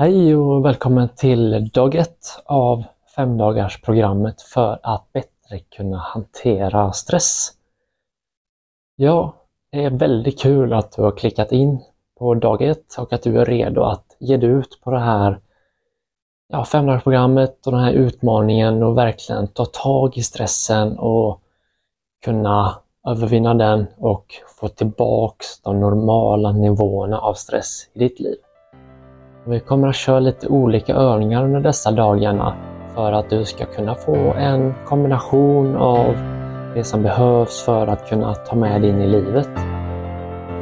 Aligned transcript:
Hej 0.00 0.36
och 0.36 0.64
välkommen 0.64 1.08
till 1.16 1.68
dag 1.68 1.94
ett 1.94 2.42
av 2.44 2.84
femdagarsprogrammet 3.16 4.42
för 4.42 4.78
att 4.82 5.12
bättre 5.12 5.58
kunna 5.76 5.96
hantera 5.96 6.92
stress. 6.92 7.50
Ja, 8.96 9.34
det 9.72 9.84
är 9.84 9.90
väldigt 9.90 10.40
kul 10.40 10.72
att 10.72 10.92
du 10.92 11.02
har 11.02 11.10
klickat 11.10 11.52
in 11.52 11.80
på 12.18 12.34
dag 12.34 12.62
ett 12.62 12.98
och 12.98 13.12
att 13.12 13.22
du 13.22 13.40
är 13.40 13.44
redo 13.44 13.82
att 13.82 14.16
ge 14.18 14.36
dig 14.36 14.50
ut 14.50 14.80
på 14.84 14.90
det 14.90 15.00
här 15.00 15.40
ja, 16.48 16.64
femdagarsprogrammet 16.64 17.66
och 17.66 17.72
den 17.72 17.80
här 17.80 17.92
utmaningen 17.92 18.82
och 18.82 18.98
verkligen 18.98 19.48
ta 19.48 19.64
tag 19.64 20.18
i 20.18 20.22
stressen 20.22 20.98
och 20.98 21.40
kunna 22.24 22.78
övervinna 23.08 23.54
den 23.54 23.86
och 23.96 24.34
få 24.60 24.68
tillbaks 24.68 25.60
de 25.60 25.80
normala 25.80 26.52
nivåerna 26.52 27.18
av 27.18 27.34
stress 27.34 27.88
i 27.92 27.98
ditt 27.98 28.20
liv. 28.20 28.36
Vi 29.50 29.60
kommer 29.60 29.88
att 29.88 29.96
köra 29.96 30.20
lite 30.20 30.48
olika 30.48 30.94
övningar 30.94 31.44
under 31.44 31.60
dessa 31.60 31.90
dagarna 31.90 32.54
för 32.94 33.12
att 33.12 33.30
du 33.30 33.44
ska 33.44 33.64
kunna 33.64 33.94
få 33.94 34.16
en 34.16 34.74
kombination 34.86 35.76
av 35.76 36.14
det 36.74 36.84
som 36.84 37.02
behövs 37.02 37.62
för 37.64 37.86
att 37.86 38.08
kunna 38.08 38.34
ta 38.34 38.56
med 38.56 38.82
dig 38.82 38.90
in 38.90 39.02
i 39.02 39.06
livet. 39.06 39.50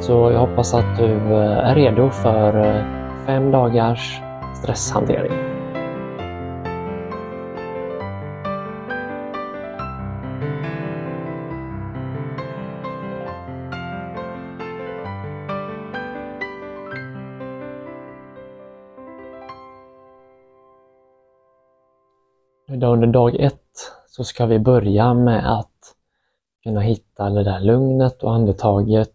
Så 0.00 0.12
jag 0.12 0.40
hoppas 0.40 0.74
att 0.74 0.98
du 0.98 1.12
eh, 1.14 1.70
är 1.70 1.74
redo 1.74 2.10
för 2.10 2.66
eh, 2.66 2.82
fem 3.26 3.50
dagars 3.50 4.20
stresshantering. 4.54 5.55
Idag 22.86 22.94
under 22.94 23.06
dag 23.06 23.34
ett 23.34 23.92
så 24.06 24.24
ska 24.24 24.46
vi 24.46 24.58
börja 24.58 25.14
med 25.14 25.58
att 25.58 25.94
kunna 26.62 26.80
hitta 26.80 27.30
det 27.30 27.44
där 27.44 27.60
lugnet 27.60 28.22
och 28.22 28.34
andetaget 28.34 29.14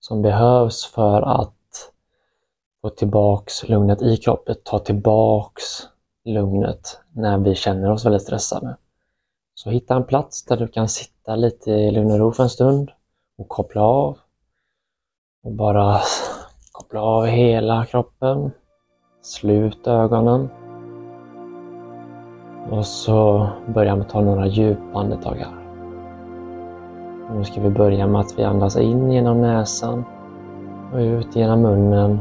som 0.00 0.22
behövs 0.22 0.86
för 0.86 1.22
att 1.22 1.92
få 2.82 2.90
tillbaks 2.90 3.68
lugnet 3.68 4.02
i 4.02 4.16
kroppen, 4.16 4.56
ta 4.64 4.78
tillbaks 4.78 5.62
lugnet 6.24 7.00
när 7.12 7.38
vi 7.38 7.54
känner 7.54 7.90
oss 7.90 8.04
väldigt 8.04 8.22
stressade. 8.22 8.76
Så 9.54 9.70
hitta 9.70 9.94
en 9.94 10.04
plats 10.04 10.44
där 10.44 10.56
du 10.56 10.68
kan 10.68 10.88
sitta 10.88 11.36
lite 11.36 11.70
i 11.70 11.90
lugn 11.90 12.10
och 12.10 12.18
ro 12.18 12.32
för 12.32 12.42
en 12.42 12.50
stund 12.50 12.90
och 13.38 13.48
koppla 13.48 13.82
av. 13.82 14.18
Och 15.42 15.52
bara 15.52 16.00
koppla 16.72 17.02
av 17.02 17.26
hela 17.26 17.86
kroppen. 17.86 18.50
Slut 19.22 19.86
ögonen. 19.86 20.65
Och 22.70 22.86
så 22.86 23.48
börjar 23.66 23.96
vi 23.96 24.04
ta 24.04 24.20
några 24.20 24.46
djupa 24.46 24.98
andetag 24.98 25.34
här. 25.34 25.66
Nu 27.34 27.44
ska 27.44 27.60
vi 27.60 27.70
börja 27.70 28.06
med 28.06 28.20
att 28.20 28.38
vi 28.38 28.44
andas 28.44 28.76
in 28.76 29.10
genom 29.12 29.40
näsan 29.40 30.04
och 30.92 30.98
ut 30.98 31.36
genom 31.36 31.62
munnen. 31.62 32.20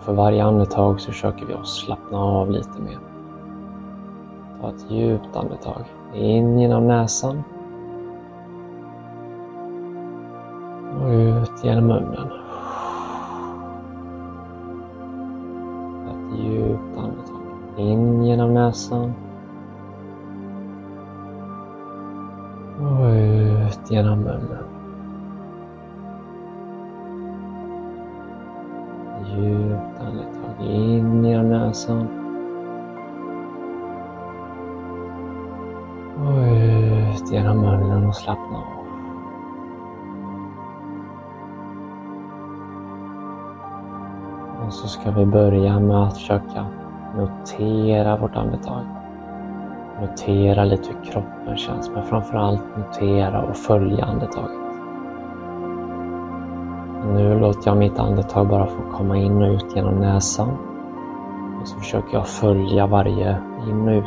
för 0.00 0.12
varje 0.12 0.44
andetag 0.44 1.00
så 1.00 1.12
försöker 1.12 1.46
vi 1.46 1.54
att 1.54 1.66
slappna 1.66 2.18
av 2.18 2.50
lite 2.50 2.80
mer. 2.80 2.98
Ta 4.60 4.68
ett 4.68 4.90
djupt 4.90 5.36
andetag. 5.36 5.84
In 6.14 6.58
genom 6.58 6.88
näsan. 6.88 7.42
Och 11.00 11.08
ut 11.08 11.64
genom 11.64 11.86
munnen. 11.86 12.30
Ett 16.08 16.38
djupt 16.38 16.98
andetag. 16.98 17.40
In 17.76 18.24
genom 18.24 18.54
näsan. 18.54 19.12
Rakt 23.86 23.90
genom 23.90 24.18
munnen. 24.18 24.64
Djupt 29.24 30.00
andetag 30.00 30.66
in 30.66 31.24
genom 31.24 31.48
näsan. 31.48 32.08
Och 36.18 36.38
ut 36.38 37.32
genom 37.32 37.60
munnen 37.60 38.06
och 38.06 38.16
slappna 38.16 38.56
av. 38.56 38.86
Och 44.66 44.72
så 44.72 44.88
ska 44.88 45.10
vi 45.10 45.26
börja 45.26 45.80
med 45.80 45.96
att 45.96 46.14
försöka 46.14 46.66
notera 47.16 48.16
vårt 48.16 48.36
andetag. 48.36 48.95
Notera 50.00 50.64
lite 50.64 50.88
hur 50.88 51.04
kroppen 51.12 51.56
känns, 51.56 51.90
men 51.90 52.02
framförallt 52.02 52.76
notera 52.76 53.42
och 53.42 53.56
följa 53.56 54.04
andetaget. 54.04 54.66
Nu 57.14 57.40
låter 57.40 57.70
jag 57.70 57.76
mitt 57.76 57.98
andetag 57.98 58.48
bara 58.48 58.66
få 58.66 58.82
komma 58.92 59.16
in 59.16 59.42
och 59.42 59.54
ut 59.54 59.76
genom 59.76 59.94
näsan. 59.94 60.48
Och 61.60 61.68
så 61.68 61.78
försöker 61.78 62.14
jag 62.14 62.26
följa 62.26 62.86
varje 62.86 63.36
in 63.68 63.88
och 63.88 63.92
ut. 63.92 64.04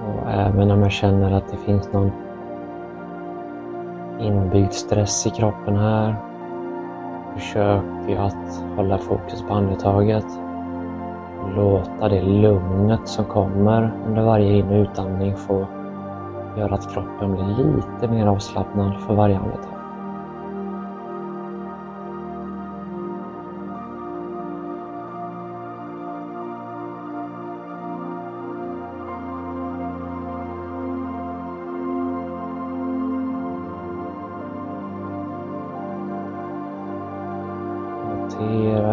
Och 0.00 0.30
även 0.30 0.70
om 0.70 0.82
jag 0.82 0.92
känner 0.92 1.32
att 1.32 1.48
det 1.48 1.56
finns 1.56 1.92
någon 1.92 2.12
inbyggd 4.20 4.72
stress 4.72 5.26
i 5.26 5.30
kroppen 5.30 5.76
här 5.76 6.14
försöker 7.34 8.08
jag 8.08 8.24
att 8.24 8.64
hålla 8.76 8.98
fokus 8.98 9.42
på 9.42 9.54
andetaget 9.54 10.26
låta 11.56 12.08
det 12.08 12.22
lugnet 12.22 13.08
som 13.08 13.24
kommer 13.24 13.92
under 14.06 14.22
varje 14.22 14.56
in 14.56 14.68
och 14.68 14.82
utandning 14.82 15.36
få 15.36 15.66
göra 16.58 16.74
att 16.74 16.92
kroppen 16.94 17.32
blir 17.32 17.74
lite 17.74 18.14
mer 18.14 18.26
avslappnad 18.26 19.00
för 19.06 19.14
varje 19.14 19.38
andetag. 19.38 19.73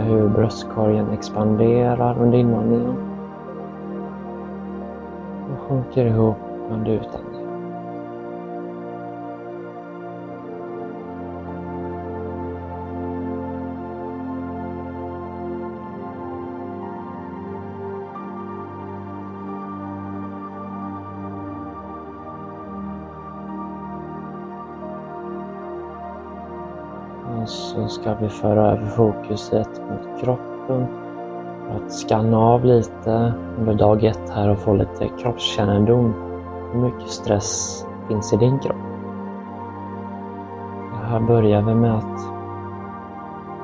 Hur 0.02 0.30
bröstkorgen 0.30 1.10
expanderar 1.10 2.22
under 2.22 2.38
inandningen 2.38 2.96
och 5.54 5.60
sjunker 5.60 6.06
ihop 6.06 6.38
under 6.70 6.92
utandningen. 6.92 7.41
Så 27.76 27.88
ska 27.88 28.14
vi 28.14 28.30
föra 28.30 28.72
över 28.72 28.86
fokuset 28.86 29.82
mot 29.90 30.22
kroppen 30.22 30.88
för 31.68 31.76
att 31.76 31.92
skanna 31.92 32.38
av 32.38 32.66
lite 32.66 33.34
under 33.60 33.74
dag 33.74 34.04
ett 34.04 34.30
här 34.30 34.50
och 34.50 34.60
få 34.60 34.74
lite 34.74 35.10
kroppskännedom. 35.20 36.14
Hur 36.72 36.82
mycket 36.82 37.10
stress 37.10 37.86
finns 38.08 38.34
i 38.34 38.38
din 38.38 38.60
kropp? 38.60 38.76
Här 41.04 41.20
börjar 41.20 41.62
vi 41.62 41.76
med 41.76 41.96
att 41.96 42.20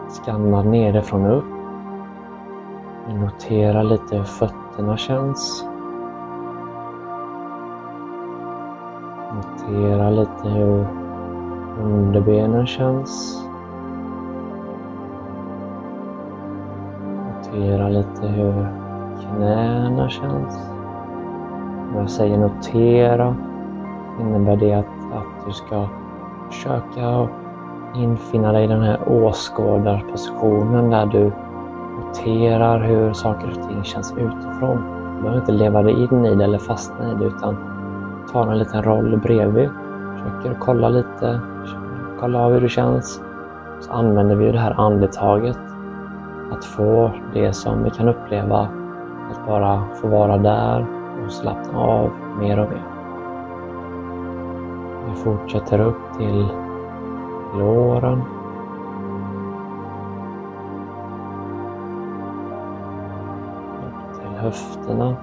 skanna 0.10 0.64
nerifrån 0.64 1.26
och 1.26 1.38
upp. 1.38 1.46
Vi 3.08 3.14
noterar 3.14 3.84
lite 3.84 4.18
hur 4.18 4.24
fötterna 4.24 4.98
känns. 4.98 5.66
Notera 9.36 10.10
lite 10.10 10.50
hur 10.50 10.88
underbenen 11.84 12.68
känns. 12.68 13.47
Notera 17.52 17.90
lite 17.90 18.28
hur 18.28 18.68
knäna 19.22 20.10
känns. 20.10 20.70
När 21.92 22.00
jag 22.00 22.10
säger 22.10 22.38
notera 22.38 23.36
innebär 24.22 24.56
det 24.56 24.74
att, 24.74 24.86
att 25.14 25.46
du 25.46 25.52
ska 25.54 25.88
försöka 26.52 27.28
infinna 27.96 28.52
dig 28.52 28.64
i 28.64 28.68
den 28.68 28.82
här 28.82 29.00
åskådarpositionen 29.08 30.90
där 30.90 31.06
du 31.06 31.32
noterar 31.98 32.80
hur 32.80 33.14
saker 33.14 33.48
och 33.48 33.68
ting 33.70 33.84
känns 33.84 34.12
utifrån. 34.12 34.84
Du 35.16 35.22
behöver 35.22 35.40
inte 35.40 35.52
leva 35.52 35.84
dig 35.84 35.94
in 35.94 36.26
i 36.26 36.36
det 36.36 36.44
eller 36.44 36.60
fastna 36.60 37.12
i 37.12 37.16
det 37.16 37.26
utan 37.26 37.58
ta 38.34 38.52
en 38.52 38.60
liten 38.60 38.84
roll 38.84 39.18
bredvid. 39.18 39.70
Försöker 40.14 40.60
kolla 40.60 40.90
lite, 40.90 41.40
kolla 42.20 42.46
av 42.46 42.54
hur 42.54 42.62
det 42.62 42.70
känns. 42.70 43.22
så 43.80 43.92
använder 43.92 44.36
vi 44.36 44.52
det 44.52 44.60
här 44.60 44.76
andetaget 44.78 45.67
att 46.52 46.66
få 46.66 47.12
det 47.34 47.54
som 47.54 47.84
vi 47.84 47.90
kan 47.90 48.08
uppleva 48.10 48.70
att 49.32 49.46
bara 49.48 49.84
få 50.02 50.08
vara 50.08 50.38
där 50.38 50.86
och 51.26 51.32
slappna 51.32 51.80
av 51.80 52.12
mer 52.40 52.60
och 52.60 52.70
mer. 52.70 52.84
Vi 55.08 55.16
fortsätter 55.16 55.80
upp 55.80 56.18
till 56.18 56.48
låren. 57.60 58.22
Upp 63.88 64.20
till 64.20 64.38
höfterna. 64.38 65.16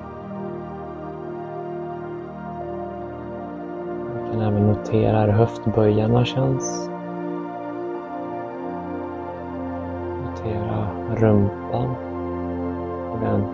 Vi 4.15 4.31
kan 4.31 4.41
även 4.41 4.67
notera 4.67 5.21
hur 5.21 5.32
höftböjarna 5.32 6.25
känns. 6.25 6.94
Rumpan 11.14 11.88
och 13.12 13.19
den 13.20 13.44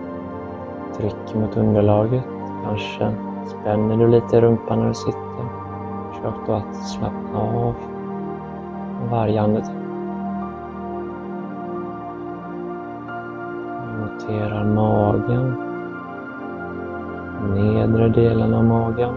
trycker 0.97 1.39
mot 1.39 1.57
underlaget. 1.57 2.23
Kanske 2.63 3.11
spänner 3.45 3.97
du 3.97 4.07
lite 4.07 4.37
i 4.37 4.41
rumpan 4.41 4.79
när 4.79 4.87
du 4.87 4.93
sitter. 4.93 5.21
Försök 6.11 6.47
då 6.47 6.53
att 6.53 6.75
slappna 6.75 7.39
av 7.39 7.75
varje 9.11 9.41
andetag. 9.41 9.75
Notera 13.99 14.63
magen. 14.63 15.55
Nedre 17.55 18.09
delen 18.09 18.53
av 18.53 18.65
magen. 18.65 19.13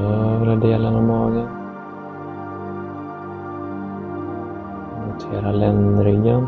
Övre 0.00 0.56
delen 0.56 0.96
av 0.96 1.02
magen. 1.02 1.59
Notera 5.30 5.52
ländryggen. 5.52 6.46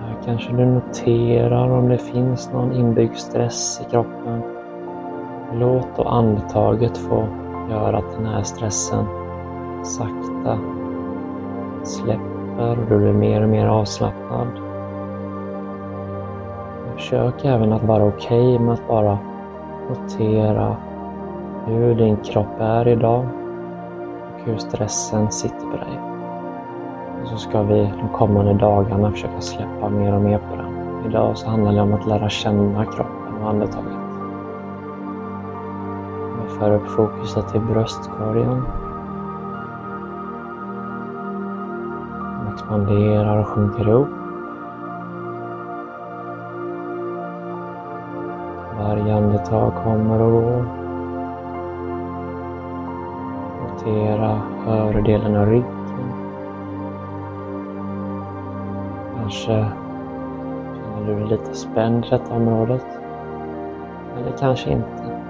Här 0.00 0.16
kanske 0.24 0.52
du 0.52 0.66
noterar 0.66 1.70
om 1.70 1.88
det 1.88 1.98
finns 1.98 2.52
någon 2.52 2.72
inbyggd 2.72 3.14
stress 3.14 3.80
i 3.86 3.90
kroppen. 3.90 4.42
Låt 5.54 5.96
då 5.96 6.02
andetaget 6.02 6.98
få 6.98 7.24
göra 7.70 7.98
att 7.98 8.16
den 8.16 8.26
här 8.26 8.42
stressen 8.42 9.04
sakta 9.82 10.58
släpper 11.82 12.78
och 12.80 12.86
du 12.88 12.98
blir 12.98 13.12
mer 13.12 13.42
och 13.42 13.48
mer 13.48 13.66
avslappnad. 13.66 14.48
Försök 16.94 17.44
även 17.44 17.72
att 17.72 17.84
vara 17.84 18.04
okej 18.04 18.54
okay 18.54 18.66
med 18.66 18.74
att 18.74 18.88
bara 18.88 19.18
notera 19.88 20.76
hur 21.66 21.94
din 21.94 22.16
kropp 22.16 22.60
är 22.60 22.88
idag 22.88 23.39
hur 24.44 24.56
stressen 24.58 25.30
sitter 25.30 25.66
på 25.70 25.76
dig. 25.76 26.00
Och 27.22 27.28
så 27.28 27.36
ska 27.36 27.62
vi 27.62 27.92
de 28.00 28.08
kommande 28.08 28.54
dagarna 28.54 29.10
försöka 29.10 29.40
släppa 29.40 29.88
mer 29.88 30.14
och 30.14 30.22
mer 30.22 30.38
på 30.38 30.56
den. 30.56 30.70
Idag 31.06 31.38
så 31.38 31.50
handlar 31.50 31.72
det 31.72 31.80
om 31.80 31.94
att 31.94 32.06
lära 32.06 32.28
känna 32.28 32.84
kroppen 32.84 33.42
och 33.42 33.50
andetaget. 33.50 33.92
Vi 36.42 36.58
för 36.58 36.74
upp 36.74 36.88
fokuset 36.88 37.48
till 37.48 37.60
bröstkorgen. 37.60 38.62
Den 42.38 42.52
expanderar 42.54 43.38
och 43.38 43.46
sjunker 43.46 43.88
ihop. 43.88 44.08
Varje 48.78 49.14
andetag 49.14 49.72
kommer 49.84 50.20
och 50.20 50.32
går. 50.32 50.79
Notera 53.80 54.40
övre 54.68 55.00
delen 55.00 55.36
av 55.36 55.46
ryggen. 55.46 56.12
Kanske 59.16 59.66
känner 60.74 61.06
du 61.06 61.14
dig 61.14 61.28
lite 61.28 61.54
spänd 61.54 62.04
i 62.04 62.08
detta 62.10 62.34
området. 62.34 62.86
Eller 64.16 64.36
kanske 64.38 64.70
inte. 64.70 65.20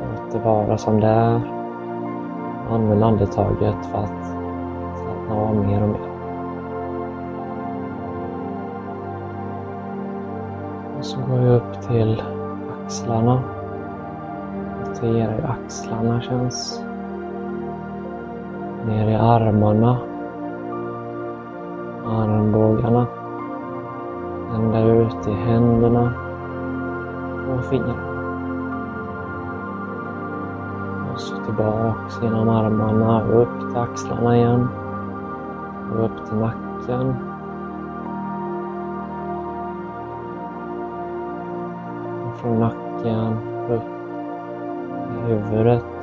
Låt 0.00 0.32
det 0.32 0.38
vara 0.38 0.78
som 0.78 1.00
det 1.00 1.06
är. 1.06 1.40
Använd 2.70 3.04
andetaget 3.04 3.86
för 3.86 3.98
att 3.98 4.26
slappna 4.96 5.34
av 5.34 5.56
mer 5.56 5.82
och 5.82 5.88
mer. 5.88 6.08
Och 10.98 11.04
så 11.04 11.20
går 11.20 11.38
vi 11.38 11.48
upp 11.48 11.82
till 11.88 12.22
axlarna. 12.84 13.42
Notera 14.86 15.30
hur 15.30 15.44
axlarna 15.44 16.20
känns. 16.20 16.87
Ner 18.88 19.08
i 19.08 19.14
armarna. 19.14 19.98
Armbågarna. 22.06 23.06
Ända 24.54 24.80
ut 24.80 25.28
i 25.28 25.32
händerna 25.32 26.12
och 27.50 27.64
fingrarna. 27.64 28.02
Och 31.12 31.20
så 31.20 31.36
tillbaks 31.44 32.22
genom 32.22 32.48
armarna, 32.48 33.22
upp 33.22 33.60
till 33.60 33.76
axlarna 33.76 34.36
igen. 34.36 34.68
Och 35.92 36.04
upp 36.04 36.26
till 36.26 36.36
nacken. 36.36 37.14
Och 42.26 42.36
från 42.36 42.60
nacken 42.60 43.36
upp 43.70 43.82
i 45.10 45.32
huvudet. 45.32 45.97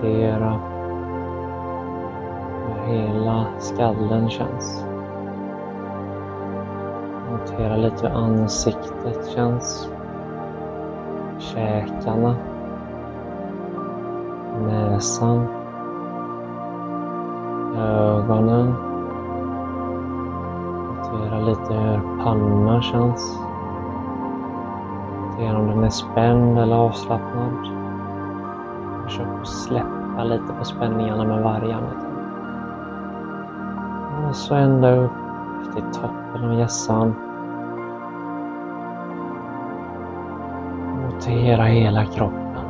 Notera 0.00 0.60
hur 2.66 2.92
hela 2.92 3.46
skallen 3.58 4.30
känns. 4.30 4.84
Notera 7.30 7.76
lite 7.76 8.08
hur 8.08 8.16
ansiktet 8.16 9.28
känns. 9.34 9.90
Käkarna. 11.38 12.36
Näsan. 14.66 15.46
Ögonen. 17.76 18.74
Notera 20.88 21.40
lite 21.40 21.74
hur 21.74 22.24
pannan 22.24 22.82
känns. 22.82 23.38
Notera 25.26 25.58
om 25.58 25.66
den 25.66 25.84
är 25.84 25.90
spänd 25.90 26.58
eller 26.58 26.76
avslappnad. 26.76 27.79
Försök 29.10 29.26
att 29.40 29.48
släppa 29.48 30.24
lite 30.24 30.52
på 30.58 30.64
spänningarna 30.64 31.24
med 31.24 31.42
varje 31.42 31.74
andetag. 31.74 32.10
Och 34.28 34.36
så 34.36 34.54
ända 34.54 34.96
upp 34.96 35.10
till 35.74 35.82
toppen 35.82 36.44
av 36.44 36.54
hjässan. 36.54 37.14
Notera 41.04 41.62
hela 41.62 42.04
kroppen. 42.04 42.64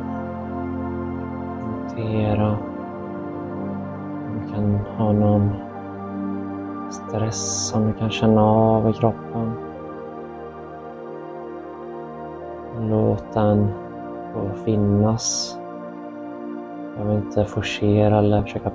Notera 1.71 2.57
om 4.27 4.41
du 4.41 4.53
kan 4.53 4.79
ha 4.97 5.11
någon 5.11 5.51
stress 6.89 7.67
som 7.67 7.87
du 7.87 7.93
kan 7.93 8.09
känna 8.09 8.41
av 8.41 8.89
i 8.89 8.93
kroppen. 8.93 9.53
Låt 12.79 13.33
den 13.33 13.67
få 14.33 14.63
finnas. 14.65 15.60
Du 17.01 17.07
behöver 17.07 17.25
inte 17.25 17.45
forcera 17.45 18.17
eller 18.17 18.41
försöka 18.41 18.71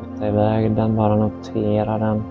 putta 0.00 0.28
iväg 0.28 0.76
den, 0.76 0.96
bara 0.96 1.16
notera 1.16 1.98
den. 1.98 2.22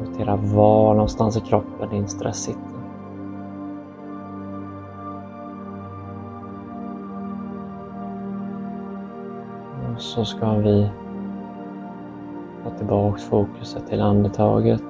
Notera 0.00 0.36
var 0.36 0.94
någonstans 0.94 1.36
i 1.36 1.40
kroppen 1.40 1.88
din 1.90 2.08
stress 2.08 2.36
sitter. 2.36 2.60
Och 9.94 10.00
så 10.00 10.24
ska 10.24 10.52
vi 10.52 10.90
ta 12.64 12.70
tillbaks 12.70 13.24
fokuset 13.24 13.86
till 13.86 14.00
andetaget. 14.00 14.82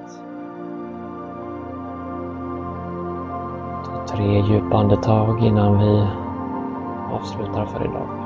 Ta 3.85 4.17
tre 4.17 4.41
djupa 4.41 4.77
andetag 4.77 5.45
innan 5.45 5.79
vi 5.79 6.07
avslutar 7.13 7.67
för 7.67 7.85
idag. 7.85 8.22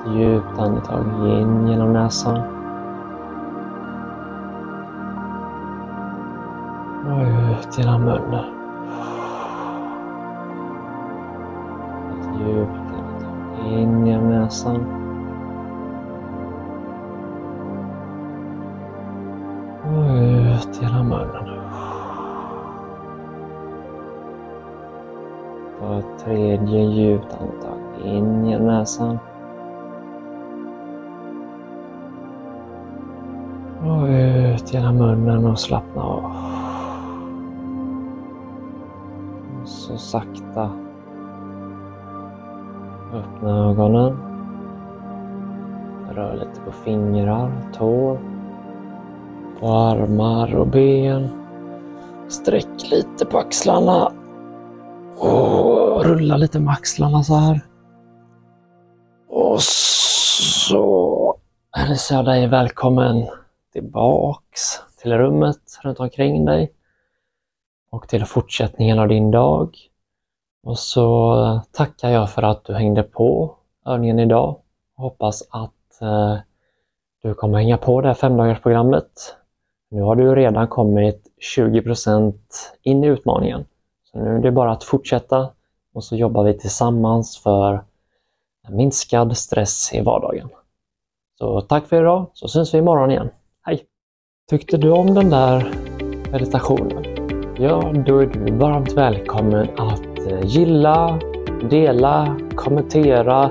Ett 0.00 0.12
djupt 0.14 0.58
andetag 0.58 1.04
in 1.26 1.68
genom 1.68 1.92
näsan. 1.92 2.38
Och 7.06 7.22
ut 7.22 7.78
genom 7.78 8.04
munnen. 8.04 8.44
Ett 12.10 12.40
djupt 12.40 12.70
andetag 12.70 13.72
in 13.72 14.06
genom 14.06 14.30
näsan. 14.30 14.84
Och 19.84 20.14
ut 20.14 20.82
genom 20.82 21.08
munnen. 21.08 21.58
Och 25.80 25.98
ett 25.98 26.24
tredje 26.24 26.80
djupt 26.80 27.36
andetag 27.40 27.78
in 28.04 28.46
genom 28.46 28.66
näsan. 28.66 29.18
Och 33.84 34.06
ut 34.06 34.74
genom 34.74 34.96
munnen 34.96 35.46
och 35.46 35.58
slappna 35.58 36.02
av. 36.02 36.24
Och 39.62 39.68
så 39.68 39.98
sakta 39.98 40.70
öppna 43.14 43.70
ögonen. 43.70 44.16
Rör 46.10 46.34
lite 46.34 46.60
på 46.60 46.72
fingrar, 46.72 47.52
tår, 47.72 48.18
på 49.60 49.68
armar 49.68 50.54
och 50.54 50.66
ben. 50.66 51.28
Sträck 52.28 52.90
lite 52.90 53.26
på 53.26 53.38
axlarna. 53.38 54.12
Och 55.18 56.04
rulla 56.04 56.36
lite 56.36 56.60
med 56.60 56.72
axlarna 56.72 57.22
så 57.22 57.34
här. 57.34 57.60
Och 59.28 59.60
så 59.60 61.36
hälsar 61.72 62.16
jag 62.16 62.24
dig 62.24 62.48
välkommen 62.48 63.26
tillbaks 63.72 64.60
till 65.02 65.18
rummet 65.18 65.78
runt 65.82 66.00
omkring 66.00 66.44
dig 66.44 66.72
och 67.90 68.08
till 68.08 68.24
fortsättningen 68.24 68.98
av 68.98 69.08
din 69.08 69.30
dag. 69.30 69.76
Och 70.62 70.78
så 70.78 71.60
tackar 71.72 72.08
jag 72.08 72.30
för 72.30 72.42
att 72.42 72.64
du 72.64 72.74
hängde 72.74 73.02
på 73.02 73.56
övningen 73.86 74.18
idag. 74.18 74.56
Hoppas 74.96 75.42
att 75.50 76.02
eh, 76.02 76.36
du 77.22 77.34
kommer 77.34 77.58
hänga 77.58 77.76
på 77.76 78.00
det 78.00 78.08
här 78.08 78.14
femdagarsprogrammet. 78.14 79.36
Nu 79.90 80.02
har 80.02 80.16
du 80.16 80.34
redan 80.34 80.68
kommit 80.68 81.26
20% 81.56 82.34
in 82.82 83.04
i 83.04 83.06
utmaningen. 83.06 83.64
Så 84.04 84.18
nu 84.18 84.36
är 84.36 84.40
det 84.40 84.50
bara 84.50 84.72
att 84.72 84.84
fortsätta 84.84 85.50
och 85.94 86.04
så 86.04 86.16
jobbar 86.16 86.44
vi 86.44 86.58
tillsammans 86.58 87.38
för 87.38 87.84
minskad 88.68 89.36
stress 89.36 89.94
i 89.94 90.00
vardagen. 90.00 90.48
Så 91.38 91.60
tack 91.60 91.86
för 91.86 92.00
idag, 92.00 92.26
så 92.32 92.48
syns 92.48 92.74
vi 92.74 92.78
imorgon 92.78 93.10
igen. 93.10 93.30
Hej! 93.66 93.82
Tyckte 94.50 94.76
du 94.76 94.90
om 94.90 95.14
den 95.14 95.30
där 95.30 95.72
meditationen? 96.32 97.04
Ja, 97.58 97.92
då 98.06 98.18
är 98.18 98.26
du 98.26 98.52
varmt 98.52 98.92
välkommen 98.92 99.68
att 99.76 100.18
eh, 100.30 100.40
gilla, 100.44 101.20
dela, 101.70 102.36
kommentera 102.54 103.50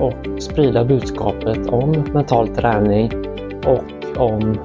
och 0.00 0.42
sprida 0.42 0.84
budskapet 0.84 1.66
om 1.66 1.90
mental 1.90 2.48
träning 2.48 3.10
och 3.66 4.18
om 4.20 4.58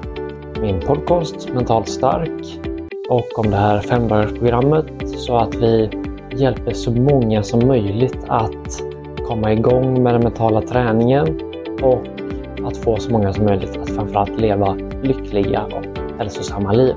min 0.60 0.80
podcast 0.80 1.48
Mentalt 1.54 1.88
stark 1.88 2.60
och 3.08 3.38
om 3.38 3.50
det 3.50 3.56
här 3.56 3.80
femdagarsprogrammet 3.80 5.18
så 5.18 5.36
att 5.36 5.54
vi 5.54 5.90
hjälper 6.32 6.72
så 6.72 6.90
många 6.90 7.42
som 7.42 7.66
möjligt 7.66 8.18
att 8.28 8.82
komma 9.26 9.52
igång 9.52 10.02
med 10.02 10.14
den 10.14 10.22
mentala 10.22 10.62
träningen 10.62 11.40
och 11.82 12.06
att 12.66 12.76
få 12.76 12.96
så 12.96 13.12
många 13.12 13.32
som 13.32 13.44
möjligt 13.44 13.76
att 13.76 13.90
framförallt 13.90 14.40
leva 14.40 14.76
lyckliga 15.02 15.62
och 15.64 15.98
hälsosamma 16.18 16.72
liv. 16.72 16.94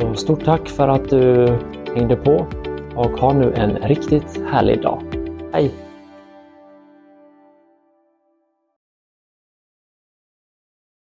Så 0.00 0.14
stort 0.14 0.44
tack 0.44 0.68
för 0.68 0.88
att 0.88 1.08
du 1.08 1.52
hängde 1.94 2.16
på 2.16 2.46
och 2.94 3.10
ha 3.10 3.32
nu 3.32 3.52
en 3.54 3.76
riktigt 3.76 4.40
härlig 4.50 4.82
dag. 4.82 5.02
Hej! 5.52 5.70